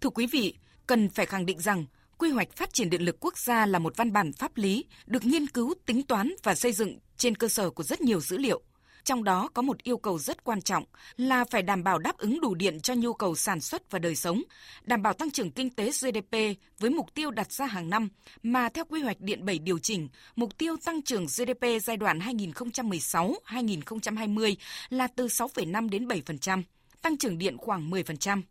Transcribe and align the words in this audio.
Thưa 0.00 0.10
quý 0.10 0.26
vị, 0.26 0.54
cần 0.86 1.08
phải 1.08 1.26
khẳng 1.26 1.46
định 1.46 1.60
rằng 1.60 1.84
Quy 2.18 2.30
hoạch 2.30 2.56
phát 2.56 2.72
triển 2.72 2.90
điện 2.90 3.02
lực 3.02 3.16
quốc 3.20 3.38
gia 3.38 3.66
là 3.66 3.78
một 3.78 3.96
văn 3.96 4.12
bản 4.12 4.32
pháp 4.32 4.56
lý 4.56 4.84
được 5.06 5.24
nghiên 5.24 5.46
cứu, 5.46 5.74
tính 5.86 6.02
toán 6.02 6.34
và 6.42 6.54
xây 6.54 6.72
dựng 6.72 6.98
trên 7.16 7.34
cơ 7.34 7.48
sở 7.48 7.70
của 7.70 7.82
rất 7.82 8.00
nhiều 8.00 8.20
dữ 8.20 8.38
liệu. 8.38 8.62
Trong 9.04 9.24
đó 9.24 9.48
có 9.54 9.62
một 9.62 9.82
yêu 9.82 9.98
cầu 9.98 10.18
rất 10.18 10.44
quan 10.44 10.62
trọng 10.62 10.84
là 11.16 11.44
phải 11.50 11.62
đảm 11.62 11.84
bảo 11.84 11.98
đáp 11.98 12.18
ứng 12.18 12.40
đủ 12.40 12.54
điện 12.54 12.80
cho 12.80 12.94
nhu 12.94 13.12
cầu 13.12 13.36
sản 13.36 13.60
xuất 13.60 13.90
và 13.90 13.98
đời 13.98 14.16
sống, 14.16 14.42
đảm 14.82 15.02
bảo 15.02 15.12
tăng 15.12 15.30
trưởng 15.30 15.50
kinh 15.50 15.70
tế 15.70 15.90
GDP 15.90 16.36
với 16.78 16.90
mục 16.90 17.14
tiêu 17.14 17.30
đặt 17.30 17.52
ra 17.52 17.66
hàng 17.66 17.90
năm 17.90 18.08
mà 18.42 18.68
theo 18.68 18.84
quy 18.84 19.02
hoạch 19.02 19.20
điện 19.20 19.44
7 19.44 19.58
điều 19.58 19.78
chỉnh, 19.78 20.08
mục 20.36 20.58
tiêu 20.58 20.76
tăng 20.84 21.02
trưởng 21.02 21.26
GDP 21.26 21.64
giai 21.82 21.96
đoạn 21.96 22.18
2016-2020 22.18 24.54
là 24.88 25.06
từ 25.06 25.26
6,5 25.26 25.88
đến 25.88 26.08
7%, 26.08 26.62
tăng 27.02 27.16
trưởng 27.16 27.38
điện 27.38 27.56
khoảng 27.58 27.90
10%. 27.90 28.42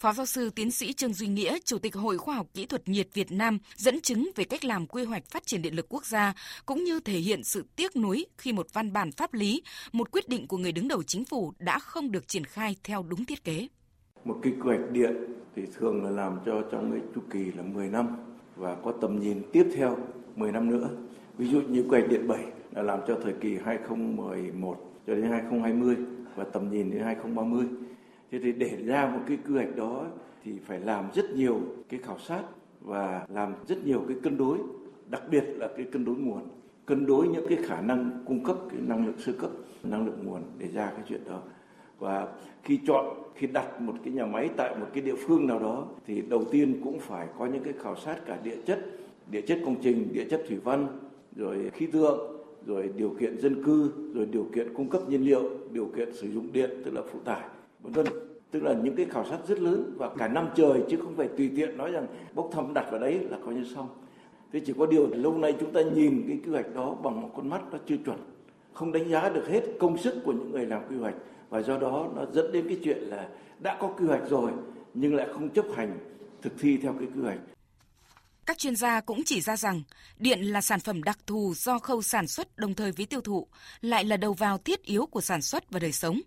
Phó 0.00 0.12
giáo 0.12 0.26
sư 0.26 0.50
tiến 0.50 0.70
sĩ 0.70 0.92
Trương 0.92 1.12
Duy 1.12 1.26
Nghĩa, 1.26 1.58
Chủ 1.64 1.78
tịch 1.78 1.94
Hội 1.94 2.18
Khoa 2.18 2.34
học 2.34 2.46
Kỹ 2.54 2.66
thuật 2.66 2.88
nhiệt 2.88 3.08
Việt 3.14 3.32
Nam 3.32 3.58
dẫn 3.76 4.00
chứng 4.00 4.30
về 4.36 4.44
cách 4.44 4.64
làm 4.64 4.86
quy 4.86 5.04
hoạch 5.04 5.30
phát 5.30 5.46
triển 5.46 5.62
điện 5.62 5.74
lực 5.74 5.86
quốc 5.88 6.06
gia 6.06 6.34
cũng 6.66 6.84
như 6.84 7.00
thể 7.00 7.18
hiện 7.18 7.44
sự 7.44 7.64
tiếc 7.76 7.96
nuối 7.96 8.26
khi 8.38 8.52
một 8.52 8.66
văn 8.72 8.92
bản 8.92 9.12
pháp 9.12 9.34
lý, 9.34 9.62
một 9.92 10.10
quyết 10.10 10.28
định 10.28 10.46
của 10.46 10.56
người 10.56 10.72
đứng 10.72 10.88
đầu 10.88 11.02
chính 11.02 11.24
phủ 11.24 11.52
đã 11.58 11.78
không 11.78 12.10
được 12.10 12.28
triển 12.28 12.44
khai 12.44 12.76
theo 12.84 13.02
đúng 13.02 13.24
thiết 13.24 13.44
kế. 13.44 13.68
Một 14.24 14.36
cái 14.42 14.52
quy 14.52 14.76
hoạch 14.76 14.90
điện 14.90 15.14
thì 15.56 15.62
thường 15.78 16.04
là 16.04 16.10
làm 16.10 16.38
cho 16.46 16.62
trong 16.72 16.92
cái 16.92 17.00
chu 17.14 17.20
kỳ 17.30 17.52
là 17.52 17.62
10 17.62 17.88
năm 17.88 18.08
và 18.56 18.74
có 18.84 18.92
tầm 19.00 19.20
nhìn 19.20 19.42
tiếp 19.52 19.66
theo 19.76 19.98
10 20.36 20.52
năm 20.52 20.70
nữa. 20.70 20.88
Ví 21.38 21.48
dụ 21.48 21.60
như 21.60 21.82
quy 21.82 21.98
hoạch 21.98 22.10
điện 22.10 22.28
7 22.28 22.44
là 22.72 22.82
làm 22.82 23.00
cho 23.08 23.18
thời 23.24 23.34
kỳ 23.40 23.56
2011 23.64 24.76
cho 25.06 25.14
đến 25.14 25.30
2020 25.30 25.96
và 26.36 26.44
tầm 26.44 26.70
nhìn 26.70 26.90
đến 26.90 27.02
2030 27.02 27.66
thế 28.30 28.38
thì 28.42 28.52
để 28.52 28.78
ra 28.84 29.10
một 29.14 29.20
cái 29.26 29.38
quy 29.46 29.54
hoạch 29.54 29.76
đó 29.76 30.06
thì 30.44 30.52
phải 30.58 30.80
làm 30.80 31.04
rất 31.14 31.30
nhiều 31.30 31.60
cái 31.88 32.00
khảo 32.00 32.18
sát 32.18 32.42
và 32.80 33.26
làm 33.28 33.54
rất 33.68 33.86
nhiều 33.86 34.04
cái 34.08 34.16
cân 34.22 34.38
đối, 34.38 34.58
đặc 35.10 35.22
biệt 35.30 35.44
là 35.56 35.68
cái 35.76 35.86
cân 35.92 36.04
đối 36.04 36.16
nguồn, 36.16 36.42
cân 36.86 37.06
đối 37.06 37.28
những 37.28 37.46
cái 37.48 37.58
khả 37.62 37.80
năng 37.80 38.24
cung 38.26 38.44
cấp 38.44 38.56
cái 38.70 38.80
năng 38.86 39.06
lượng 39.06 39.18
sơ 39.18 39.32
cấp, 39.32 39.50
năng 39.82 40.06
lượng 40.06 40.18
nguồn 40.24 40.42
để 40.58 40.68
ra 40.68 40.92
cái 40.96 41.04
chuyện 41.08 41.20
đó. 41.26 41.42
Và 41.98 42.28
khi 42.62 42.80
chọn, 42.86 43.06
khi 43.34 43.46
đặt 43.46 43.80
một 43.80 43.94
cái 44.04 44.14
nhà 44.14 44.26
máy 44.26 44.48
tại 44.56 44.74
một 44.80 44.86
cái 44.92 45.02
địa 45.02 45.14
phương 45.26 45.46
nào 45.46 45.58
đó 45.58 45.86
thì 46.06 46.22
đầu 46.22 46.44
tiên 46.44 46.80
cũng 46.84 46.98
phải 46.98 47.28
có 47.38 47.46
những 47.46 47.62
cái 47.62 47.72
khảo 47.82 47.96
sát 47.96 48.26
cả 48.26 48.38
địa 48.42 48.56
chất 48.66 48.86
địa 49.30 49.40
chất 49.40 49.58
công 49.64 49.76
trình, 49.82 50.08
địa 50.12 50.24
chất 50.30 50.42
thủy 50.48 50.58
văn, 50.64 50.86
rồi 51.36 51.70
khí 51.74 51.86
tượng, 51.86 52.18
rồi 52.66 52.90
điều 52.96 53.14
kiện 53.20 53.40
dân 53.40 53.64
cư, 53.64 53.90
rồi 54.14 54.26
điều 54.26 54.46
kiện 54.54 54.74
cung 54.74 54.88
cấp 54.88 55.02
nhiên 55.08 55.24
liệu, 55.24 55.50
điều 55.72 55.86
kiện 55.96 56.14
sử 56.14 56.28
dụng 56.28 56.52
điện, 56.52 56.70
tức 56.84 56.94
là 56.94 57.02
phụ 57.12 57.18
tải, 57.24 57.42
vân 57.82 57.92
vân 57.92 58.06
tức 58.50 58.62
là 58.62 58.74
những 58.82 58.96
cái 58.96 59.06
khảo 59.10 59.24
sát 59.30 59.38
rất 59.48 59.58
lớn 59.58 59.94
và 59.96 60.10
cả 60.18 60.28
năm 60.28 60.48
trời 60.56 60.82
chứ 60.90 60.96
không 61.02 61.16
phải 61.16 61.28
tùy 61.36 61.50
tiện 61.56 61.76
nói 61.76 61.92
rằng 61.92 62.06
bốc 62.34 62.50
thăm 62.52 62.74
đặt 62.74 62.90
vào 62.90 63.00
đấy 63.00 63.20
là 63.30 63.38
coi 63.44 63.54
như 63.54 63.64
xong. 63.74 63.88
Thế 64.52 64.60
chỉ 64.66 64.72
có 64.78 64.86
điều 64.86 65.06
lâu 65.14 65.38
nay 65.38 65.54
chúng 65.60 65.72
ta 65.72 65.80
nhìn 65.82 66.24
cái 66.28 66.38
quy 66.44 66.52
hoạch 66.52 66.74
đó 66.74 66.94
bằng 67.04 67.20
một 67.20 67.30
con 67.36 67.48
mắt 67.48 67.60
nó 67.72 67.78
chưa 67.86 67.96
chuẩn 68.04 68.18
không 68.78 68.92
đánh 68.92 69.08
giá 69.08 69.28
được 69.28 69.48
hết 69.48 69.62
công 69.80 69.98
sức 69.98 70.22
của 70.24 70.32
những 70.32 70.52
người 70.52 70.66
làm 70.66 70.82
quy 70.88 70.96
hoạch. 70.96 71.14
Và 71.48 71.62
do 71.62 71.78
đó 71.78 72.08
nó 72.16 72.26
dẫn 72.32 72.52
đến 72.52 72.68
cái 72.68 72.78
chuyện 72.84 72.98
là 72.98 73.28
đã 73.58 73.78
có 73.80 73.88
quy 73.88 74.06
hoạch 74.06 74.28
rồi 74.30 74.52
nhưng 74.94 75.14
lại 75.14 75.28
không 75.32 75.48
chấp 75.48 75.64
hành 75.76 75.98
thực 76.42 76.52
thi 76.58 76.76
theo 76.82 76.94
cái 76.98 77.08
quy 77.14 77.22
hoạch. 77.22 77.38
Các 78.46 78.58
chuyên 78.58 78.76
gia 78.76 79.00
cũng 79.00 79.22
chỉ 79.24 79.40
ra 79.40 79.56
rằng 79.56 79.82
điện 80.18 80.40
là 80.40 80.60
sản 80.60 80.80
phẩm 80.80 81.02
đặc 81.02 81.18
thù 81.26 81.52
do 81.56 81.78
khâu 81.78 82.02
sản 82.02 82.26
xuất 82.26 82.58
đồng 82.58 82.74
thời 82.74 82.92
với 82.92 83.06
tiêu 83.06 83.20
thụ, 83.20 83.46
lại 83.80 84.04
là 84.04 84.16
đầu 84.16 84.32
vào 84.32 84.58
thiết 84.58 84.82
yếu 84.82 85.06
của 85.06 85.20
sản 85.20 85.42
xuất 85.42 85.70
và 85.70 85.78
đời 85.78 85.92
sống. 85.92 86.20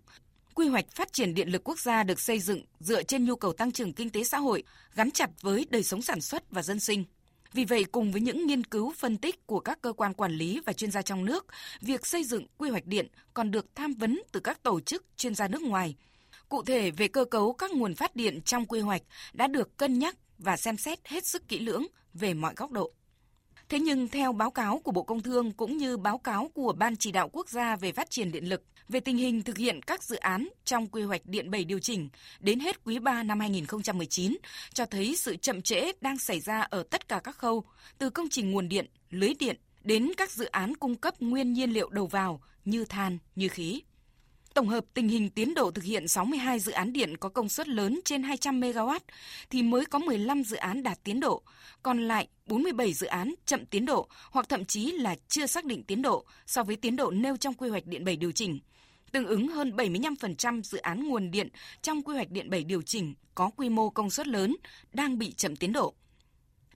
Quy 0.54 0.68
hoạch 0.68 0.90
phát 0.90 1.12
triển 1.12 1.34
điện 1.34 1.48
lực 1.48 1.64
quốc 1.64 1.78
gia 1.78 2.02
được 2.02 2.20
xây 2.20 2.40
dựng 2.40 2.62
dựa 2.80 3.02
trên 3.02 3.24
nhu 3.24 3.36
cầu 3.36 3.52
tăng 3.52 3.72
trưởng 3.72 3.92
kinh 3.92 4.10
tế 4.10 4.24
xã 4.24 4.38
hội, 4.38 4.62
gắn 4.94 5.10
chặt 5.10 5.30
với 5.40 5.66
đời 5.70 5.82
sống 5.82 6.02
sản 6.02 6.20
xuất 6.20 6.50
và 6.50 6.62
dân 6.62 6.80
sinh. 6.80 7.04
Vì 7.52 7.64
vậy, 7.64 7.84
cùng 7.84 8.12
với 8.12 8.20
những 8.20 8.46
nghiên 8.46 8.64
cứu 8.64 8.92
phân 8.98 9.16
tích 9.16 9.46
của 9.46 9.60
các 9.60 9.82
cơ 9.82 9.92
quan 9.92 10.14
quản 10.14 10.32
lý 10.32 10.60
và 10.66 10.72
chuyên 10.72 10.90
gia 10.90 11.02
trong 11.02 11.24
nước, 11.24 11.46
việc 11.80 12.06
xây 12.06 12.24
dựng 12.24 12.46
quy 12.58 12.70
hoạch 12.70 12.86
điện 12.86 13.08
còn 13.34 13.50
được 13.50 13.66
tham 13.74 13.94
vấn 13.94 14.22
từ 14.32 14.40
các 14.40 14.62
tổ 14.62 14.80
chức 14.80 15.04
chuyên 15.16 15.34
gia 15.34 15.48
nước 15.48 15.62
ngoài. 15.62 15.96
Cụ 16.48 16.62
thể 16.62 16.90
về 16.90 17.08
cơ 17.08 17.24
cấu 17.24 17.52
các 17.52 17.70
nguồn 17.70 17.94
phát 17.94 18.16
điện 18.16 18.40
trong 18.44 18.66
quy 18.66 18.80
hoạch 18.80 19.02
đã 19.32 19.46
được 19.46 19.76
cân 19.76 19.98
nhắc 19.98 20.16
và 20.38 20.56
xem 20.56 20.76
xét 20.76 20.98
hết 21.08 21.26
sức 21.26 21.48
kỹ 21.48 21.58
lưỡng 21.58 21.86
về 22.14 22.34
mọi 22.34 22.54
góc 22.56 22.70
độ. 22.70 22.92
Thế 23.72 23.78
nhưng 23.78 24.08
theo 24.08 24.32
báo 24.32 24.50
cáo 24.50 24.78
của 24.78 24.92
Bộ 24.92 25.02
Công 25.02 25.22
Thương 25.22 25.52
cũng 25.52 25.76
như 25.76 25.96
báo 25.96 26.18
cáo 26.18 26.50
của 26.54 26.72
Ban 26.72 26.96
chỉ 26.96 27.12
đạo 27.12 27.28
quốc 27.32 27.48
gia 27.48 27.76
về 27.76 27.92
phát 27.92 28.10
triển 28.10 28.32
điện 28.32 28.48
lực 28.48 28.62
về 28.88 29.00
tình 29.00 29.16
hình 29.16 29.42
thực 29.42 29.58
hiện 29.58 29.82
các 29.82 30.02
dự 30.02 30.16
án 30.16 30.48
trong 30.64 30.86
quy 30.86 31.02
hoạch 31.02 31.20
điện 31.24 31.50
7 31.50 31.64
điều 31.64 31.78
chỉnh 31.78 32.08
đến 32.40 32.60
hết 32.60 32.84
quý 32.84 32.98
3 32.98 33.22
năm 33.22 33.40
2019 33.40 34.36
cho 34.74 34.86
thấy 34.86 35.16
sự 35.16 35.36
chậm 35.36 35.62
trễ 35.62 35.92
đang 36.00 36.18
xảy 36.18 36.40
ra 36.40 36.60
ở 36.60 36.82
tất 36.90 37.08
cả 37.08 37.20
các 37.24 37.36
khâu, 37.36 37.64
từ 37.98 38.10
công 38.10 38.28
trình 38.28 38.50
nguồn 38.50 38.68
điện, 38.68 38.86
lưới 39.10 39.34
điện 39.38 39.56
đến 39.82 40.12
các 40.16 40.30
dự 40.30 40.44
án 40.44 40.76
cung 40.76 40.94
cấp 40.94 41.14
nguyên 41.20 41.52
nhiên 41.52 41.70
liệu 41.70 41.88
đầu 41.88 42.06
vào 42.06 42.40
như 42.64 42.84
than, 42.84 43.18
như 43.36 43.48
khí. 43.48 43.82
Tổng 44.54 44.68
hợp 44.68 44.84
tình 44.94 45.08
hình 45.08 45.30
tiến 45.30 45.54
độ 45.54 45.70
thực 45.70 45.84
hiện 45.84 46.08
62 46.08 46.58
dự 46.58 46.72
án 46.72 46.92
điện 46.92 47.16
có 47.16 47.28
công 47.28 47.48
suất 47.48 47.68
lớn 47.68 48.00
trên 48.04 48.22
200 48.22 48.60
MW 48.60 48.98
thì 49.50 49.62
mới 49.62 49.84
có 49.84 49.98
15 49.98 50.44
dự 50.44 50.56
án 50.56 50.82
đạt 50.82 50.98
tiến 51.04 51.20
độ, 51.20 51.42
còn 51.82 52.08
lại 52.08 52.28
47 52.46 52.92
dự 52.92 53.06
án 53.06 53.34
chậm 53.46 53.66
tiến 53.66 53.86
độ 53.86 54.08
hoặc 54.30 54.48
thậm 54.48 54.64
chí 54.64 54.90
là 54.90 55.16
chưa 55.28 55.46
xác 55.46 55.64
định 55.64 55.82
tiến 55.82 56.02
độ 56.02 56.24
so 56.46 56.62
với 56.64 56.76
tiến 56.76 56.96
độ 56.96 57.10
nêu 57.10 57.36
trong 57.36 57.54
quy 57.54 57.68
hoạch 57.68 57.86
điện 57.86 58.04
7 58.04 58.16
điều 58.16 58.32
chỉnh. 58.32 58.58
Tương 59.12 59.26
ứng 59.26 59.48
hơn 59.48 59.76
75% 59.76 60.62
dự 60.62 60.78
án 60.78 61.08
nguồn 61.08 61.30
điện 61.30 61.48
trong 61.82 62.02
quy 62.02 62.14
hoạch 62.14 62.30
điện 62.30 62.50
7 62.50 62.64
điều 62.64 62.82
chỉnh 62.82 63.14
có 63.34 63.50
quy 63.56 63.68
mô 63.68 63.90
công 63.90 64.10
suất 64.10 64.26
lớn 64.26 64.56
đang 64.92 65.18
bị 65.18 65.32
chậm 65.32 65.56
tiến 65.56 65.72
độ. 65.72 65.94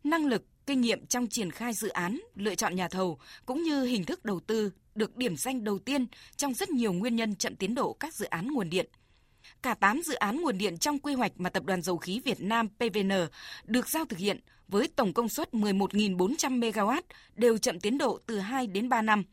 Năng 0.04 0.26
lực, 0.26 0.44
kinh 0.66 0.80
nghiệm 0.80 1.06
trong 1.06 1.26
triển 1.26 1.50
khai 1.50 1.72
dự 1.72 1.88
án, 1.88 2.20
lựa 2.34 2.54
chọn 2.54 2.76
nhà 2.76 2.88
thầu 2.88 3.18
cũng 3.46 3.62
như 3.62 3.84
hình 3.84 4.04
thức 4.04 4.24
đầu 4.24 4.40
tư 4.40 4.70
được 4.94 5.16
điểm 5.16 5.36
danh 5.36 5.64
đầu 5.64 5.78
tiên 5.78 6.06
trong 6.36 6.54
rất 6.54 6.70
nhiều 6.70 6.92
nguyên 6.92 7.16
nhân 7.16 7.34
chậm 7.34 7.56
tiến 7.56 7.74
độ 7.74 7.92
các 7.92 8.14
dự 8.14 8.26
án 8.26 8.48
nguồn 8.52 8.70
điện. 8.70 8.86
Cả 9.62 9.74
8 9.74 10.02
dự 10.02 10.14
án 10.14 10.40
nguồn 10.40 10.58
điện 10.58 10.78
trong 10.78 10.98
quy 10.98 11.14
hoạch 11.14 11.32
mà 11.36 11.50
Tập 11.50 11.64
đoàn 11.64 11.82
Dầu 11.82 11.96
khí 11.96 12.20
Việt 12.24 12.40
Nam 12.40 12.68
PVN 12.68 13.10
được 13.64 13.88
giao 13.88 14.04
thực 14.04 14.18
hiện 14.18 14.40
với 14.68 14.88
tổng 14.96 15.12
công 15.12 15.28
suất 15.28 15.52
11.400 15.52 16.60
MW 16.60 17.02
đều 17.34 17.58
chậm 17.58 17.80
tiến 17.80 17.98
độ 17.98 18.18
từ 18.26 18.38
2 18.38 18.66
đến 18.66 18.88
3 18.88 19.02
năm. 19.02 19.24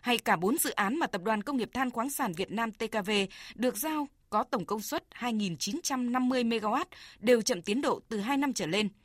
Hay 0.00 0.18
cả 0.18 0.36
4 0.36 0.58
dự 0.58 0.70
án 0.70 0.98
mà 0.98 1.06
Tập 1.06 1.22
đoàn 1.24 1.42
Công 1.42 1.56
nghiệp 1.56 1.70
Than 1.72 1.90
khoáng 1.90 2.10
sản 2.10 2.32
Việt 2.32 2.50
Nam 2.50 2.72
TKV 2.72 3.10
được 3.54 3.76
giao 3.76 4.08
có 4.30 4.44
tổng 4.50 4.64
công 4.64 4.80
suất 4.80 5.04
2.950 5.18 6.48
MW 6.48 6.84
đều 7.18 7.42
chậm 7.42 7.62
tiến 7.62 7.80
độ 7.80 8.00
từ 8.08 8.20
2 8.20 8.36
năm 8.36 8.52
trở 8.52 8.66
lên– 8.66 8.88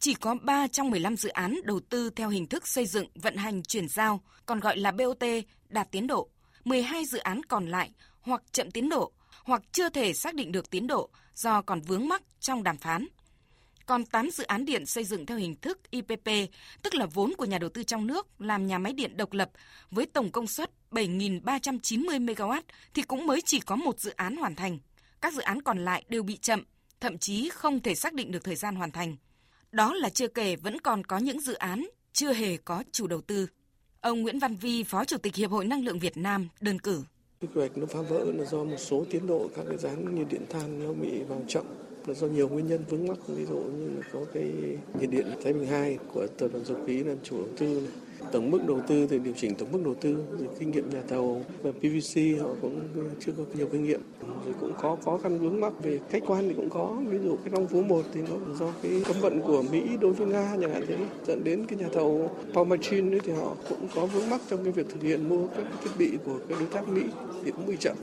chỉ 0.00 0.14
có 0.14 0.36
3 0.42 0.66
trong 0.66 0.90
15 0.90 1.16
dự 1.16 1.28
án 1.28 1.60
đầu 1.64 1.80
tư 1.80 2.10
theo 2.10 2.28
hình 2.28 2.46
thức 2.46 2.68
xây 2.68 2.86
dựng, 2.86 3.06
vận 3.14 3.36
hành, 3.36 3.62
chuyển 3.62 3.88
giao, 3.88 4.20
còn 4.46 4.60
gọi 4.60 4.76
là 4.76 4.92
BOT, 4.92 5.24
đạt 5.68 5.90
tiến 5.90 6.06
độ. 6.06 6.28
12 6.64 7.04
dự 7.04 7.18
án 7.18 7.42
còn 7.42 7.68
lại 7.68 7.90
hoặc 8.20 8.42
chậm 8.52 8.70
tiến 8.70 8.88
độ, 8.88 9.12
hoặc 9.44 9.62
chưa 9.72 9.88
thể 9.88 10.12
xác 10.12 10.34
định 10.34 10.52
được 10.52 10.70
tiến 10.70 10.86
độ 10.86 11.10
do 11.34 11.62
còn 11.62 11.80
vướng 11.80 12.08
mắc 12.08 12.22
trong 12.40 12.62
đàm 12.62 12.76
phán. 12.76 13.06
Còn 13.86 14.04
8 14.04 14.30
dự 14.30 14.44
án 14.44 14.64
điện 14.64 14.86
xây 14.86 15.04
dựng 15.04 15.26
theo 15.26 15.38
hình 15.38 15.54
thức 15.54 15.90
IPP, 15.90 16.28
tức 16.82 16.94
là 16.94 17.06
vốn 17.06 17.32
của 17.38 17.44
nhà 17.44 17.58
đầu 17.58 17.70
tư 17.70 17.82
trong 17.82 18.06
nước 18.06 18.26
làm 18.38 18.66
nhà 18.66 18.78
máy 18.78 18.92
điện 18.92 19.16
độc 19.16 19.32
lập 19.32 19.50
với 19.90 20.06
tổng 20.06 20.30
công 20.30 20.46
suất 20.46 20.70
7.390 20.90 22.24
MW 22.24 22.62
thì 22.94 23.02
cũng 23.02 23.26
mới 23.26 23.40
chỉ 23.40 23.60
có 23.60 23.76
một 23.76 24.00
dự 24.00 24.10
án 24.10 24.36
hoàn 24.36 24.54
thành. 24.54 24.78
Các 25.20 25.32
dự 25.34 25.42
án 25.42 25.62
còn 25.62 25.84
lại 25.84 26.04
đều 26.08 26.22
bị 26.22 26.36
chậm, 26.36 26.64
thậm 27.00 27.18
chí 27.18 27.48
không 27.48 27.80
thể 27.80 27.94
xác 27.94 28.14
định 28.14 28.32
được 28.32 28.44
thời 28.44 28.56
gian 28.56 28.76
hoàn 28.76 28.90
thành. 28.90 29.16
Đó 29.72 29.94
là 29.94 30.08
chưa 30.08 30.28
kể 30.28 30.56
vẫn 30.56 30.80
còn 30.80 31.04
có 31.04 31.18
những 31.18 31.40
dự 31.40 31.54
án 31.54 31.88
chưa 32.12 32.32
hề 32.32 32.56
có 32.56 32.82
chủ 32.92 33.06
đầu 33.06 33.20
tư. 33.20 33.46
Ông 34.00 34.22
Nguyễn 34.22 34.38
Văn 34.38 34.56
Vi, 34.56 34.82
Phó 34.82 35.04
Chủ 35.04 35.16
tịch 35.18 35.34
Hiệp 35.34 35.50
hội 35.50 35.64
Năng 35.64 35.84
lượng 35.84 35.98
Việt 35.98 36.16
Nam, 36.16 36.48
đơn 36.60 36.78
cử. 36.78 37.02
Quy 37.40 37.48
hoạch 37.54 37.76
nó 37.76 37.86
phá 37.86 38.00
vỡ 38.00 38.24
là 38.34 38.44
do 38.44 38.64
một 38.64 38.76
số 38.78 39.04
tiến 39.10 39.26
độ 39.26 39.50
các 39.56 39.62
cái 39.68 39.78
dự 39.78 39.88
án 39.88 40.14
như 40.14 40.24
điện 40.30 40.42
than 40.50 40.84
nó 40.84 40.92
bị 40.92 41.22
vào 41.28 41.42
chậm 41.48 41.64
là 42.06 42.14
do 42.14 42.26
nhiều 42.26 42.48
nguyên 42.48 42.66
nhân 42.66 42.84
vướng 42.88 43.08
mắc 43.08 43.18
ví 43.28 43.46
dụ 43.46 43.56
như 43.56 43.88
là 43.88 44.02
có 44.12 44.20
cái 44.34 44.52
nhiệt 45.00 45.10
điện 45.10 45.26
Thái 45.44 45.52
Bình 45.52 45.66
2 45.66 45.98
của 46.14 46.26
tập 46.38 46.48
đoàn 46.52 46.64
dầu 46.64 46.78
khí 46.86 47.04
làm 47.04 47.16
chủ 47.22 47.36
đầu 47.36 47.48
tư 47.58 47.66
này 47.66 48.09
tổng 48.32 48.50
mức 48.50 48.58
đầu 48.68 48.80
tư, 48.88 49.06
thì 49.10 49.18
điều 49.18 49.34
chỉnh 49.36 49.54
tổng 49.54 49.68
mức 49.72 49.80
đầu 49.84 49.94
tư, 49.94 50.16
rồi 50.38 50.48
kinh 50.58 50.70
nghiệm 50.70 50.90
nhà 50.90 51.02
thầu 51.08 51.42
và 51.62 51.72
PVC 51.72 52.42
họ 52.42 52.48
cũng 52.62 52.80
chưa 53.20 53.32
có 53.36 53.44
nhiều 53.54 53.68
kinh 53.72 53.84
nghiệm. 53.84 54.00
Rồi 54.44 54.54
cũng 54.60 54.72
có 54.80 54.96
khó 55.04 55.18
khăn 55.18 55.38
vướng 55.38 55.60
mắc 55.60 55.72
về 55.82 55.98
khách 56.10 56.22
quan 56.26 56.48
thì 56.48 56.54
cũng 56.54 56.70
có. 56.70 56.96
Ví 57.08 57.18
dụ 57.24 57.36
cái 57.36 57.52
long 57.52 57.66
phú 57.66 57.82
một 57.82 58.02
thì 58.14 58.20
nó 58.20 58.54
do 58.54 58.72
cái 58.82 59.02
cấm 59.06 59.16
vận 59.20 59.40
của 59.40 59.62
Mỹ 59.72 59.82
đối 60.00 60.12
với 60.12 60.26
Nga 60.26 60.56
chẳng 60.60 60.72
hạn 60.72 60.84
thế. 60.88 60.96
Dẫn 61.26 61.44
đến 61.44 61.66
cái 61.68 61.78
nhà 61.78 61.88
thầu 61.92 62.30
Paul 62.54 62.68
Machine 62.68 63.18
thì 63.24 63.32
họ 63.32 63.56
cũng 63.68 63.88
có 63.94 64.06
vướng 64.06 64.30
mắc 64.30 64.40
trong 64.50 64.64
cái 64.64 64.72
việc 64.72 64.86
thực 64.88 65.02
hiện 65.02 65.28
mua 65.28 65.46
các 65.46 65.64
thiết 65.84 65.90
bị 65.98 66.10
của 66.24 66.38
các 66.48 66.58
đối 66.58 66.68
tác 66.68 66.88
Mỹ 66.88 67.02
thì 67.44 67.50
cũng 67.50 67.66
bị 67.66 67.76
chậm 67.80 67.96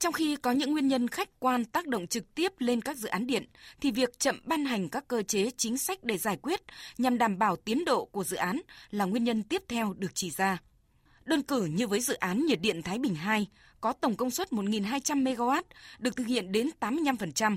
trong 0.00 0.12
khi 0.12 0.36
có 0.36 0.50
những 0.50 0.72
nguyên 0.72 0.88
nhân 0.88 1.08
khách 1.08 1.40
quan 1.40 1.64
tác 1.64 1.86
động 1.86 2.06
trực 2.06 2.34
tiếp 2.34 2.52
lên 2.58 2.80
các 2.80 2.96
dự 2.96 3.08
án 3.08 3.26
điện, 3.26 3.44
thì 3.80 3.90
việc 3.90 4.18
chậm 4.18 4.40
ban 4.44 4.64
hành 4.64 4.88
các 4.88 5.08
cơ 5.08 5.22
chế 5.22 5.50
chính 5.56 5.78
sách 5.78 6.04
để 6.04 6.18
giải 6.18 6.36
quyết 6.42 6.60
nhằm 6.98 7.18
đảm 7.18 7.38
bảo 7.38 7.56
tiến 7.56 7.84
độ 7.84 8.04
của 8.04 8.24
dự 8.24 8.36
án 8.36 8.60
là 8.90 9.04
nguyên 9.04 9.24
nhân 9.24 9.42
tiếp 9.42 9.62
theo 9.68 9.94
được 9.98 10.10
chỉ 10.14 10.30
ra. 10.30 10.58
Đơn 11.24 11.42
cử 11.42 11.64
như 11.64 11.86
với 11.86 12.00
dự 12.00 12.14
án 12.14 12.46
nhiệt 12.46 12.60
điện 12.60 12.82
Thái 12.82 12.98
Bình 12.98 13.14
2 13.14 13.46
có 13.80 13.92
tổng 13.92 14.16
công 14.16 14.30
suất 14.30 14.48
1.200 14.50 15.22
MW 15.22 15.62
được 15.98 16.16
thực 16.16 16.26
hiện 16.26 16.52
đến 16.52 16.70
85%, 16.80 17.56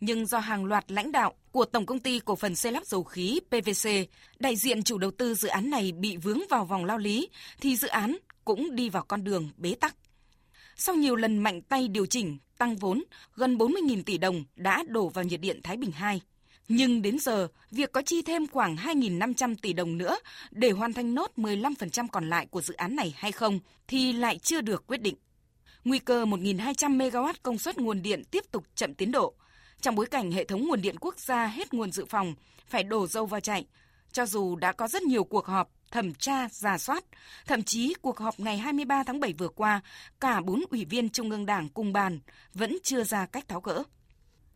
nhưng 0.00 0.26
do 0.26 0.38
hàng 0.38 0.64
loạt 0.64 0.92
lãnh 0.92 1.12
đạo 1.12 1.34
của 1.52 1.64
Tổng 1.64 1.86
công 1.86 2.00
ty 2.00 2.20
cổ 2.20 2.36
phần 2.36 2.54
xây 2.54 2.72
lắp 2.72 2.86
dầu 2.86 3.04
khí 3.04 3.40
PVC, 3.48 3.90
đại 4.38 4.56
diện 4.56 4.82
chủ 4.82 4.98
đầu 4.98 5.10
tư 5.10 5.34
dự 5.34 5.48
án 5.48 5.70
này 5.70 5.92
bị 5.92 6.16
vướng 6.16 6.40
vào 6.50 6.64
vòng 6.64 6.84
lao 6.84 6.98
lý 6.98 7.28
thì 7.60 7.76
dự 7.76 7.88
án 7.88 8.16
cũng 8.44 8.76
đi 8.76 8.88
vào 8.88 9.04
con 9.08 9.24
đường 9.24 9.50
bế 9.56 9.74
tắc. 9.74 9.96
Sau 10.84 10.94
nhiều 10.94 11.16
lần 11.16 11.38
mạnh 11.38 11.62
tay 11.62 11.88
điều 11.88 12.06
chỉnh, 12.06 12.38
tăng 12.58 12.76
vốn, 12.76 13.04
gần 13.36 13.56
40.000 13.56 14.02
tỷ 14.02 14.18
đồng 14.18 14.44
đã 14.56 14.84
đổ 14.88 15.08
vào 15.08 15.24
nhiệt 15.24 15.40
điện 15.40 15.60
Thái 15.62 15.76
Bình 15.76 15.92
2. 15.92 16.20
Nhưng 16.68 17.02
đến 17.02 17.18
giờ, 17.18 17.48
việc 17.70 17.92
có 17.92 18.02
chi 18.02 18.22
thêm 18.22 18.46
khoảng 18.46 18.76
2.500 18.76 19.54
tỷ 19.62 19.72
đồng 19.72 19.98
nữa 19.98 20.16
để 20.50 20.70
hoàn 20.70 20.92
thành 20.92 21.14
nốt 21.14 21.32
15% 21.36 22.06
còn 22.12 22.28
lại 22.28 22.46
của 22.46 22.60
dự 22.60 22.74
án 22.74 22.96
này 22.96 23.14
hay 23.16 23.32
không 23.32 23.60
thì 23.88 24.12
lại 24.12 24.38
chưa 24.38 24.60
được 24.60 24.86
quyết 24.86 25.02
định. 25.02 25.14
Nguy 25.84 25.98
cơ 25.98 26.24
1.200 26.24 26.96
MW 26.96 27.34
công 27.42 27.58
suất 27.58 27.78
nguồn 27.78 28.02
điện 28.02 28.22
tiếp 28.30 28.44
tục 28.50 28.64
chậm 28.74 28.94
tiến 28.94 29.12
độ. 29.12 29.34
Trong 29.80 29.94
bối 29.94 30.06
cảnh 30.06 30.32
hệ 30.32 30.44
thống 30.44 30.66
nguồn 30.66 30.82
điện 30.82 30.96
quốc 31.00 31.18
gia 31.18 31.46
hết 31.46 31.74
nguồn 31.74 31.92
dự 31.92 32.04
phòng, 32.04 32.34
phải 32.66 32.82
đổ 32.82 33.06
dâu 33.06 33.26
vào 33.26 33.40
chạy, 33.40 33.66
cho 34.12 34.26
dù 34.26 34.56
đã 34.56 34.72
có 34.72 34.88
rất 34.88 35.02
nhiều 35.02 35.24
cuộc 35.24 35.46
họp, 35.46 35.70
thẩm 35.92 36.14
tra, 36.14 36.48
giả 36.48 36.78
soát, 36.78 37.04
thậm 37.46 37.62
chí 37.62 37.94
cuộc 38.02 38.18
họp 38.18 38.40
ngày 38.40 38.58
23 38.58 39.02
tháng 39.02 39.20
7 39.20 39.32
vừa 39.32 39.48
qua, 39.48 39.80
cả 40.20 40.40
bốn 40.40 40.62
ủy 40.70 40.84
viên 40.84 41.08
Trung 41.08 41.30
ương 41.30 41.46
Đảng 41.46 41.68
cùng 41.68 41.92
bàn 41.92 42.20
vẫn 42.54 42.78
chưa 42.82 43.04
ra 43.04 43.26
cách 43.26 43.48
tháo 43.48 43.60
gỡ. 43.60 43.82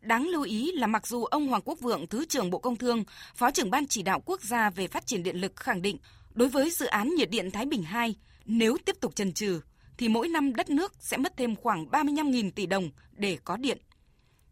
Đáng 0.00 0.28
lưu 0.28 0.42
ý 0.42 0.72
là 0.72 0.86
mặc 0.86 1.06
dù 1.06 1.24
ông 1.24 1.46
Hoàng 1.46 1.62
Quốc 1.64 1.80
Vượng, 1.80 2.06
Thứ 2.06 2.24
trưởng 2.24 2.50
Bộ 2.50 2.58
Công 2.58 2.76
Thương, 2.76 3.04
Phó 3.34 3.50
trưởng 3.50 3.70
Ban 3.70 3.86
chỉ 3.86 4.02
đạo 4.02 4.20
quốc 4.20 4.42
gia 4.42 4.70
về 4.70 4.88
phát 4.88 5.06
triển 5.06 5.22
điện 5.22 5.36
lực 5.36 5.56
khẳng 5.56 5.82
định, 5.82 5.98
đối 6.34 6.48
với 6.48 6.70
dự 6.70 6.86
án 6.86 7.14
nhiệt 7.14 7.30
điện 7.30 7.50
Thái 7.50 7.66
Bình 7.66 7.82
2, 7.82 8.14
nếu 8.44 8.76
tiếp 8.84 8.96
tục 9.00 9.14
chần 9.14 9.32
chừ, 9.32 9.60
thì 9.98 10.08
mỗi 10.08 10.28
năm 10.28 10.54
đất 10.54 10.70
nước 10.70 10.92
sẽ 11.00 11.16
mất 11.16 11.36
thêm 11.36 11.56
khoảng 11.56 11.86
35.000 11.86 12.50
tỷ 12.50 12.66
đồng 12.66 12.90
để 13.12 13.38
có 13.44 13.56
điện. 13.56 13.78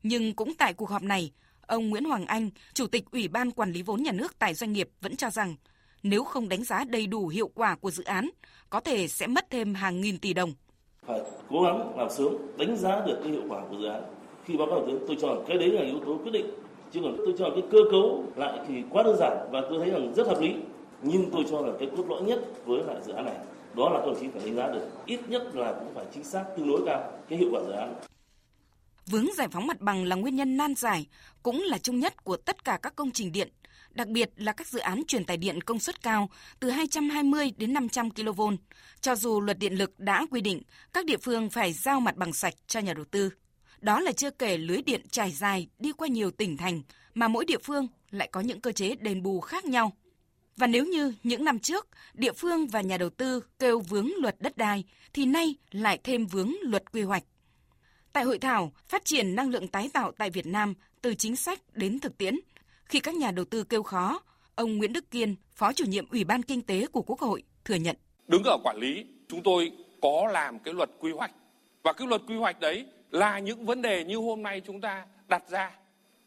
Nhưng 0.02 0.34
cũng 0.34 0.54
tại 0.54 0.74
cuộc 0.74 0.90
họp 0.90 1.02
này, 1.02 1.32
ông 1.66 1.88
Nguyễn 1.88 2.04
Hoàng 2.04 2.26
Anh, 2.26 2.50
Chủ 2.74 2.86
tịch 2.86 3.04
Ủy 3.10 3.28
ban 3.28 3.50
Quản 3.50 3.72
lý 3.72 3.82
vốn 3.82 4.02
nhà 4.02 4.12
nước 4.12 4.38
tại 4.38 4.54
doanh 4.54 4.72
nghiệp 4.72 4.90
vẫn 5.00 5.16
cho 5.16 5.30
rằng 5.30 5.56
nếu 6.04 6.24
không 6.24 6.48
đánh 6.48 6.64
giá 6.64 6.84
đầy 6.84 7.06
đủ 7.06 7.28
hiệu 7.28 7.50
quả 7.54 7.76
của 7.76 7.90
dự 7.90 8.04
án, 8.04 8.30
có 8.70 8.80
thể 8.80 9.08
sẽ 9.08 9.26
mất 9.26 9.50
thêm 9.50 9.74
hàng 9.74 10.00
nghìn 10.00 10.18
tỷ 10.18 10.32
đồng. 10.32 10.52
Phải 11.06 11.20
cố 11.50 11.62
gắng 11.62 11.98
làm 11.98 12.10
sớm, 12.10 12.36
đánh 12.58 12.76
giá 12.76 13.02
được 13.06 13.18
cái 13.22 13.32
hiệu 13.32 13.42
quả 13.48 13.60
của 13.70 13.76
dự 13.80 13.86
án. 13.86 14.02
Khi 14.44 14.56
báo 14.56 14.66
cáo 14.66 14.86
tướng, 14.86 15.04
tôi 15.06 15.16
cho 15.20 15.42
cái 15.48 15.58
đấy 15.58 15.68
là 15.68 15.82
yếu 15.82 16.00
tố 16.06 16.18
quyết 16.22 16.32
định. 16.32 16.46
Chứ 16.92 17.00
còn 17.02 17.16
tôi 17.16 17.34
cho 17.38 17.50
cái 17.50 17.62
cơ 17.70 17.78
cấu 17.90 18.24
lại 18.36 18.58
thì 18.68 18.74
quá 18.90 19.02
đơn 19.02 19.16
giản 19.18 19.48
và 19.52 19.60
tôi 19.70 19.78
thấy 19.78 19.90
rằng 19.90 20.14
rất 20.16 20.26
hợp 20.26 20.40
lý. 20.40 20.54
Nhưng 21.02 21.30
tôi 21.30 21.44
cho 21.50 21.62
rằng 21.62 21.76
cái 21.78 21.88
cốt 21.96 22.04
lõi 22.08 22.22
nhất 22.22 22.40
với 22.66 22.82
lại 22.86 22.96
dự 23.06 23.12
án 23.12 23.24
này 23.24 23.36
đó 23.76 23.90
là 23.90 23.98
các 23.98 24.06
đồng 24.06 24.20
chí 24.20 24.28
phải 24.28 24.42
đánh 24.44 24.54
giá 24.54 24.66
được 24.68 24.88
ít 25.06 25.20
nhất 25.28 25.54
là 25.54 25.72
cũng 25.72 25.94
phải 25.94 26.04
chính 26.14 26.24
xác 26.24 26.44
tương 26.56 26.68
đối 26.68 26.86
cao 26.86 27.12
cái 27.28 27.38
hiệu 27.38 27.48
quả 27.52 27.60
dự 27.66 27.72
án 27.72 27.94
Vướng 29.06 29.26
giải 29.36 29.48
phóng 29.48 29.66
mặt 29.66 29.80
bằng 29.80 30.04
là 30.04 30.16
nguyên 30.16 30.36
nhân 30.36 30.56
nan 30.56 30.74
giải, 30.74 31.06
cũng 31.42 31.62
là 31.62 31.78
chung 31.78 32.00
nhất 32.00 32.24
của 32.24 32.36
tất 32.36 32.64
cả 32.64 32.78
các 32.82 32.96
công 32.96 33.10
trình 33.10 33.32
điện, 33.32 33.48
đặc 33.94 34.08
biệt 34.08 34.30
là 34.36 34.52
các 34.52 34.68
dự 34.68 34.78
án 34.78 35.02
truyền 35.08 35.24
tải 35.24 35.36
điện 35.36 35.60
công 35.60 35.78
suất 35.78 36.02
cao 36.02 36.30
từ 36.60 36.70
220 36.70 37.52
đến 37.56 37.72
500 37.72 38.10
kV. 38.10 38.42
Cho 39.00 39.14
dù 39.14 39.40
luật 39.40 39.58
điện 39.58 39.74
lực 39.74 40.00
đã 40.00 40.26
quy 40.30 40.40
định 40.40 40.62
các 40.92 41.04
địa 41.04 41.16
phương 41.16 41.50
phải 41.50 41.72
giao 41.72 42.00
mặt 42.00 42.16
bằng 42.16 42.32
sạch 42.32 42.54
cho 42.66 42.80
nhà 42.80 42.92
đầu 42.92 43.04
tư. 43.04 43.30
Đó 43.80 44.00
là 44.00 44.12
chưa 44.12 44.30
kể 44.30 44.58
lưới 44.58 44.82
điện 44.82 45.00
trải 45.10 45.30
dài 45.30 45.68
đi 45.78 45.92
qua 45.92 46.08
nhiều 46.08 46.30
tỉnh 46.30 46.56
thành 46.56 46.82
mà 47.14 47.28
mỗi 47.28 47.44
địa 47.44 47.58
phương 47.62 47.88
lại 48.10 48.28
có 48.32 48.40
những 48.40 48.60
cơ 48.60 48.72
chế 48.72 48.96
đền 49.00 49.22
bù 49.22 49.40
khác 49.40 49.64
nhau. 49.64 49.92
Và 50.56 50.66
nếu 50.66 50.84
như 50.84 51.14
những 51.22 51.44
năm 51.44 51.58
trước, 51.58 51.88
địa 52.14 52.32
phương 52.32 52.66
và 52.66 52.80
nhà 52.80 52.98
đầu 52.98 53.10
tư 53.10 53.40
kêu 53.58 53.80
vướng 53.80 54.10
luật 54.18 54.36
đất 54.40 54.56
đai, 54.56 54.84
thì 55.12 55.26
nay 55.26 55.54
lại 55.70 55.98
thêm 56.04 56.26
vướng 56.26 56.52
luật 56.62 56.92
quy 56.92 57.02
hoạch. 57.02 57.24
Tại 58.12 58.24
hội 58.24 58.38
thảo 58.38 58.72
Phát 58.88 59.04
triển 59.04 59.34
năng 59.34 59.50
lượng 59.50 59.68
tái 59.68 59.90
tạo 59.92 60.12
tại 60.18 60.30
Việt 60.30 60.46
Nam 60.46 60.74
từ 61.02 61.14
chính 61.14 61.36
sách 61.36 61.60
đến 61.72 62.00
thực 62.00 62.18
tiễn, 62.18 62.36
khi 62.84 63.00
các 63.00 63.14
nhà 63.14 63.30
đầu 63.30 63.44
tư 63.44 63.64
kêu 63.64 63.82
khó, 63.82 64.20
ông 64.54 64.78
Nguyễn 64.78 64.92
Đức 64.92 65.10
Kiên, 65.10 65.34
Phó 65.54 65.72
chủ 65.72 65.84
nhiệm 65.84 66.10
Ủy 66.10 66.24
ban 66.24 66.42
Kinh 66.42 66.62
tế 66.62 66.86
của 66.86 67.02
Quốc 67.02 67.20
hội, 67.20 67.42
thừa 67.64 67.74
nhận. 67.74 67.96
Đứng 68.28 68.42
ở 68.44 68.58
quản 68.64 68.76
lý, 68.76 69.06
chúng 69.28 69.42
tôi 69.42 69.72
có 70.02 70.28
làm 70.32 70.58
cái 70.58 70.74
luật 70.74 70.90
quy 70.98 71.12
hoạch. 71.12 71.30
Và 71.82 71.92
cái 71.92 72.08
luật 72.08 72.22
quy 72.26 72.36
hoạch 72.36 72.60
đấy 72.60 72.86
là 73.10 73.38
những 73.38 73.66
vấn 73.66 73.82
đề 73.82 74.04
như 74.04 74.16
hôm 74.16 74.42
nay 74.42 74.62
chúng 74.66 74.80
ta 74.80 75.06
đặt 75.28 75.48
ra 75.48 75.70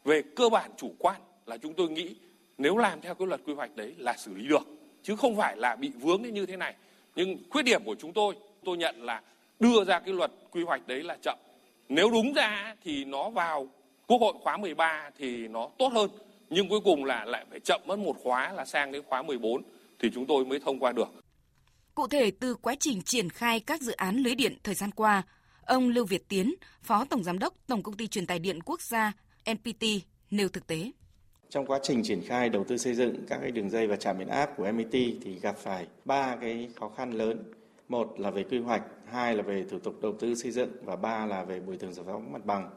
về 0.04 0.22
cơ 0.36 0.48
bản 0.48 0.70
chủ 0.76 0.94
quan 0.98 1.20
là 1.46 1.56
chúng 1.56 1.74
tôi 1.74 1.88
nghĩ 1.88 2.14
nếu 2.58 2.76
làm 2.76 3.00
theo 3.00 3.14
cái 3.14 3.26
luật 3.26 3.40
quy 3.46 3.54
hoạch 3.54 3.76
đấy 3.76 3.94
là 3.98 4.16
xử 4.16 4.34
lý 4.34 4.48
được 4.48 4.62
chứ 5.02 5.16
không 5.16 5.36
phải 5.36 5.56
là 5.56 5.76
bị 5.76 5.90
vướng 6.00 6.22
như 6.22 6.46
thế 6.46 6.56
này 6.56 6.74
nhưng 7.16 7.38
khuyết 7.50 7.62
điểm 7.62 7.84
của 7.84 7.96
chúng 7.98 8.12
tôi 8.12 8.34
tôi 8.64 8.76
nhận 8.76 9.02
là 9.02 9.22
đưa 9.60 9.84
ra 9.84 10.00
cái 10.00 10.14
luật 10.14 10.30
quy 10.50 10.62
hoạch 10.64 10.88
đấy 10.88 11.02
là 11.02 11.16
chậm 11.22 11.38
nếu 11.88 12.10
đúng 12.10 12.32
ra 12.32 12.74
thì 12.84 13.04
nó 13.04 13.30
vào 13.30 13.68
quốc 14.06 14.20
hội 14.20 14.34
khóa 14.42 14.56
13 14.56 15.10
thì 15.18 15.48
nó 15.48 15.68
tốt 15.78 15.92
hơn 15.92 16.10
nhưng 16.50 16.68
cuối 16.68 16.80
cùng 16.84 17.04
là 17.04 17.24
lại 17.24 17.46
phải 17.50 17.60
chậm 17.60 17.80
mất 17.86 17.98
một 17.98 18.16
khóa 18.22 18.52
là 18.52 18.64
sang 18.64 18.92
đến 18.92 19.02
khóa 19.06 19.22
14 19.22 19.62
thì 19.98 20.10
chúng 20.14 20.26
tôi 20.26 20.44
mới 20.44 20.60
thông 20.60 20.78
qua 20.78 20.92
được. 20.92 21.08
Cụ 21.94 22.06
thể 22.06 22.30
từ 22.30 22.54
quá 22.54 22.74
trình 22.80 23.02
triển 23.02 23.30
khai 23.30 23.60
các 23.60 23.80
dự 23.80 23.92
án 23.92 24.16
lưới 24.16 24.34
điện 24.34 24.56
thời 24.62 24.74
gian 24.74 24.90
qua, 24.90 25.22
ông 25.66 25.88
Lưu 25.88 26.04
Việt 26.04 26.28
Tiến, 26.28 26.54
Phó 26.82 27.04
Tổng 27.04 27.24
Giám 27.24 27.38
đốc 27.38 27.54
Tổng 27.66 27.82
Công 27.82 27.96
ty 27.96 28.06
Truyền 28.06 28.26
tải 28.26 28.38
Điện 28.38 28.62
Quốc 28.62 28.80
gia 28.80 29.12
NPT 29.50 29.84
nêu 30.30 30.48
thực 30.48 30.66
tế. 30.66 30.90
Trong 31.48 31.66
quá 31.66 31.78
trình 31.82 32.02
triển 32.02 32.20
khai 32.26 32.48
đầu 32.48 32.64
tư 32.64 32.76
xây 32.76 32.94
dựng 32.94 33.26
các 33.28 33.38
cái 33.42 33.50
đường 33.50 33.70
dây 33.70 33.86
và 33.86 33.96
trạm 33.96 34.18
biến 34.18 34.28
áp 34.28 34.50
của 34.56 34.72
MIT 34.72 34.92
thì 34.92 35.38
gặp 35.42 35.56
phải 35.58 35.86
ba 36.04 36.36
cái 36.40 36.68
khó 36.80 36.88
khăn 36.96 37.12
lớn. 37.12 37.52
Một 37.88 38.20
là 38.20 38.30
về 38.30 38.42
quy 38.42 38.58
hoạch, 38.58 38.82
hai 39.12 39.36
là 39.36 39.42
về 39.42 39.64
thủ 39.70 39.78
tục 39.78 39.94
đầu 40.02 40.16
tư 40.20 40.34
xây 40.34 40.50
dựng 40.50 40.70
và 40.84 40.96
ba 40.96 41.26
là 41.26 41.44
về 41.44 41.60
bồi 41.60 41.76
thường 41.76 41.94
giải 41.94 42.04
phóng 42.08 42.32
mặt 42.32 42.44
bằng. 42.44 42.70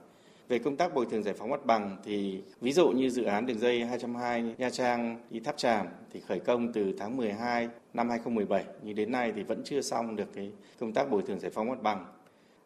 Về 0.51 0.59
công 0.59 0.75
tác 0.75 0.94
bồi 0.94 1.06
thường 1.06 1.24
giải 1.24 1.33
phóng 1.33 1.50
mặt 1.50 1.65
bằng 1.65 1.98
thì 2.03 2.42
ví 2.62 2.71
dụ 2.71 2.89
như 2.89 3.09
dự 3.09 3.24
án 3.24 3.45
đường 3.45 3.59
dây 3.59 3.86
220 3.86 4.56
Nha 4.57 4.69
Trang 4.69 5.18
đi 5.30 5.39
Tháp 5.39 5.57
Tràm 5.57 5.88
thì 6.13 6.19
khởi 6.19 6.39
công 6.39 6.74
từ 6.74 6.94
tháng 7.00 7.18
12 7.18 7.69
năm 7.94 8.09
2017 8.09 8.65
nhưng 8.83 8.95
đến 8.95 9.12
nay 9.12 9.33
thì 9.36 9.44
vẫn 9.44 9.62
chưa 9.63 9.81
xong 9.81 10.15
được 10.15 10.33
cái 10.33 10.51
công 10.80 10.94
tác 10.94 11.12
bồi 11.12 11.21
thường 11.21 11.39
giải 11.39 11.51
phóng 11.51 11.69
mặt 11.69 11.81
bằng. 11.81 12.06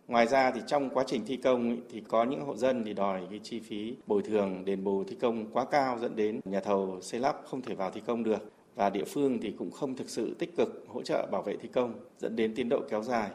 Ngoài 0.07 0.27
ra 0.27 0.51
thì 0.51 0.61
trong 0.67 0.89
quá 0.89 1.03
trình 1.07 1.21
thi 1.27 1.37
công 1.37 1.77
thì 1.91 2.01
có 2.07 2.23
những 2.23 2.41
hộ 2.41 2.55
dân 2.55 2.83
thì 2.85 2.93
đòi 2.93 3.21
cái 3.29 3.39
chi 3.43 3.59
phí 3.59 3.95
bồi 4.07 4.21
thường, 4.21 4.65
đền 4.65 4.83
bù 4.83 5.03
thi 5.03 5.15
công 5.21 5.45
quá 5.53 5.65
cao 5.71 5.99
dẫn 5.99 6.15
đến 6.15 6.39
nhà 6.45 6.59
thầu 6.59 6.99
xây 7.01 7.19
lắp 7.19 7.41
không 7.45 7.61
thể 7.61 7.75
vào 7.75 7.91
thi 7.91 8.01
công 8.05 8.23
được 8.23 8.51
và 8.75 8.89
địa 8.89 9.05
phương 9.05 9.39
thì 9.41 9.51
cũng 9.57 9.71
không 9.71 9.95
thực 9.95 10.09
sự 10.09 10.35
tích 10.39 10.55
cực 10.57 10.85
hỗ 10.87 11.01
trợ 11.01 11.27
bảo 11.31 11.41
vệ 11.41 11.57
thi 11.57 11.69
công, 11.73 11.93
dẫn 12.19 12.35
đến 12.35 12.55
tiến 12.55 12.69
độ 12.69 12.81
kéo 12.89 13.03
dài. 13.03 13.29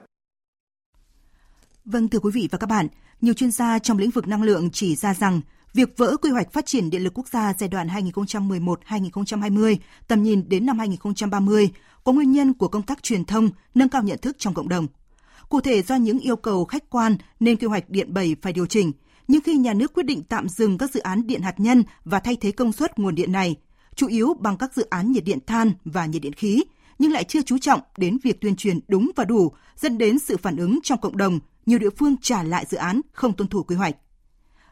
Vâng 1.84 2.08
thưa 2.08 2.18
quý 2.18 2.30
vị 2.34 2.48
và 2.50 2.58
các 2.58 2.66
bạn, 2.66 2.88
nhiều 3.20 3.34
chuyên 3.34 3.50
gia 3.50 3.78
trong 3.78 3.98
lĩnh 3.98 4.10
vực 4.10 4.28
năng 4.28 4.42
lượng 4.42 4.70
chỉ 4.70 4.96
ra 4.96 5.14
rằng 5.14 5.40
việc 5.74 5.96
vỡ 5.96 6.16
quy 6.16 6.30
hoạch 6.30 6.52
phát 6.52 6.66
triển 6.66 6.90
điện 6.90 7.02
lực 7.02 7.18
quốc 7.18 7.28
gia 7.28 7.54
giai 7.58 7.68
đoạn 7.68 7.88
2011-2020, 7.88 9.76
tầm 10.08 10.22
nhìn 10.22 10.48
đến 10.48 10.66
năm 10.66 10.78
2030 10.78 11.70
có 12.04 12.12
nguyên 12.12 12.32
nhân 12.32 12.54
của 12.54 12.68
công 12.68 12.82
tác 12.82 13.02
truyền 13.02 13.24
thông, 13.24 13.50
nâng 13.74 13.88
cao 13.88 14.02
nhận 14.02 14.18
thức 14.18 14.36
trong 14.38 14.54
cộng 14.54 14.68
đồng– 14.68 14.86
Cụ 15.50 15.60
thể 15.60 15.82
do 15.82 15.94
những 15.96 16.18
yêu 16.18 16.36
cầu 16.36 16.64
khách 16.64 16.90
quan 16.90 17.16
nên 17.40 17.56
quy 17.56 17.66
hoạch 17.66 17.90
điện 17.90 18.14
7 18.14 18.36
phải 18.42 18.52
điều 18.52 18.66
chỉnh. 18.66 18.92
Nhưng 19.28 19.40
khi 19.40 19.56
nhà 19.56 19.74
nước 19.74 19.92
quyết 19.94 20.06
định 20.06 20.22
tạm 20.22 20.48
dừng 20.48 20.78
các 20.78 20.90
dự 20.90 21.00
án 21.00 21.26
điện 21.26 21.42
hạt 21.42 21.60
nhân 21.60 21.82
và 22.04 22.20
thay 22.20 22.36
thế 22.40 22.52
công 22.52 22.72
suất 22.72 22.98
nguồn 22.98 23.14
điện 23.14 23.32
này, 23.32 23.56
chủ 23.94 24.06
yếu 24.06 24.34
bằng 24.34 24.56
các 24.56 24.74
dự 24.74 24.86
án 24.90 25.12
nhiệt 25.12 25.24
điện 25.24 25.38
than 25.46 25.72
và 25.84 26.06
nhiệt 26.06 26.22
điện 26.22 26.32
khí, 26.32 26.64
nhưng 26.98 27.12
lại 27.12 27.24
chưa 27.24 27.42
chú 27.42 27.58
trọng 27.58 27.80
đến 27.96 28.18
việc 28.22 28.40
tuyên 28.40 28.56
truyền 28.56 28.78
đúng 28.88 29.10
và 29.16 29.24
đủ, 29.24 29.52
dẫn 29.76 29.98
đến 29.98 30.18
sự 30.18 30.36
phản 30.36 30.56
ứng 30.56 30.78
trong 30.82 31.00
cộng 31.00 31.16
đồng, 31.16 31.40
nhiều 31.66 31.78
địa 31.78 31.90
phương 31.90 32.16
trả 32.22 32.42
lại 32.42 32.66
dự 32.68 32.76
án 32.76 33.00
không 33.12 33.32
tuân 33.32 33.48
thủ 33.48 33.62
quy 33.62 33.76
hoạch. 33.76 33.96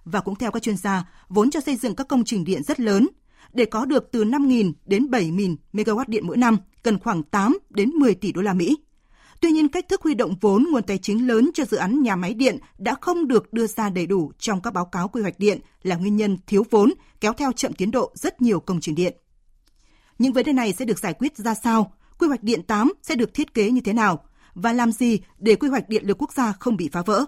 Và 0.04 0.20
cũng 0.20 0.36
theo 0.36 0.50
các 0.50 0.62
chuyên 0.62 0.76
gia, 0.76 1.08
vốn 1.28 1.50
cho 1.50 1.60
xây 1.60 1.76
dựng 1.76 1.94
các 1.94 2.08
công 2.08 2.24
trình 2.24 2.44
điện 2.44 2.62
rất 2.62 2.80
lớn. 2.80 3.08
Để 3.52 3.64
có 3.64 3.84
được 3.84 4.08
từ 4.12 4.24
5.000 4.24 4.72
đến 4.84 5.06
7.000 5.06 5.56
MW 5.72 6.04
điện 6.06 6.26
mỗi 6.26 6.36
năm, 6.36 6.56
cần 6.82 6.98
khoảng 6.98 7.22
8 7.22 7.58
đến 7.70 7.90
10 7.90 8.14
tỷ 8.14 8.32
đô 8.32 8.42
la 8.42 8.54
Mỹ. 8.54 8.76
Tuy 9.40 9.50
nhiên, 9.50 9.68
cách 9.68 9.88
thức 9.88 10.02
huy 10.02 10.14
động 10.14 10.34
vốn 10.40 10.66
nguồn 10.72 10.82
tài 10.82 10.98
chính 10.98 11.26
lớn 11.26 11.50
cho 11.54 11.64
dự 11.64 11.76
án 11.76 12.02
nhà 12.02 12.16
máy 12.16 12.34
điện 12.34 12.58
đã 12.78 12.94
không 13.00 13.28
được 13.28 13.52
đưa 13.52 13.66
ra 13.66 13.90
đầy 13.90 14.06
đủ 14.06 14.32
trong 14.38 14.62
các 14.62 14.74
báo 14.74 14.84
cáo 14.84 15.08
quy 15.08 15.22
hoạch 15.22 15.38
điện 15.38 15.60
là 15.82 15.96
nguyên 15.96 16.16
nhân 16.16 16.36
thiếu 16.46 16.64
vốn, 16.70 16.92
kéo 17.20 17.32
theo 17.32 17.52
chậm 17.52 17.72
tiến 17.72 17.90
độ 17.90 18.12
rất 18.14 18.42
nhiều 18.42 18.60
công 18.60 18.80
trình 18.80 18.94
điện. 18.94 19.16
Những 20.18 20.32
vấn 20.32 20.44
đề 20.44 20.52
này 20.52 20.72
sẽ 20.72 20.84
được 20.84 20.98
giải 20.98 21.14
quyết 21.14 21.36
ra 21.36 21.54
sao? 21.54 21.92
Quy 22.18 22.28
hoạch 22.28 22.42
điện 22.42 22.62
8 22.62 22.92
sẽ 23.02 23.14
được 23.14 23.34
thiết 23.34 23.54
kế 23.54 23.70
như 23.70 23.80
thế 23.80 23.92
nào? 23.92 24.24
Và 24.62 24.72
làm 24.72 24.92
gì 24.92 25.20
để 25.38 25.54
quy 25.56 25.68
hoạch 25.68 25.88
điện 25.88 26.06
lực 26.06 26.22
quốc 26.22 26.32
gia 26.32 26.52
không 26.52 26.76
bị 26.76 26.88
phá 26.92 27.02
vỡ? 27.02 27.24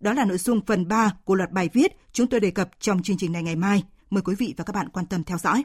Đó 0.00 0.12
là 0.12 0.24
nội 0.24 0.38
dung 0.38 0.60
phần 0.66 0.88
3 0.88 1.10
của 1.24 1.34
loạt 1.34 1.50
bài 1.50 1.68
viết 1.72 1.92
chúng 2.12 2.26
tôi 2.26 2.40
đề 2.40 2.50
cập 2.50 2.70
trong 2.80 3.02
chương 3.02 3.16
trình 3.16 3.32
này 3.32 3.42
ngày 3.42 3.56
mai. 3.56 3.82
Mời 4.10 4.22
quý 4.22 4.34
vị 4.38 4.54
và 4.56 4.64
các 4.64 4.72
bạn 4.72 4.88
quan 4.88 5.06
tâm 5.06 5.24
theo 5.24 5.38
dõi. 5.38 5.64